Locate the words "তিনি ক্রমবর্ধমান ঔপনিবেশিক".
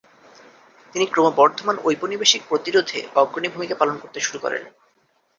0.95-2.41